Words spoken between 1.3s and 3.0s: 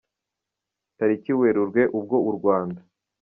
Werurwe, ubwo u Rwanda.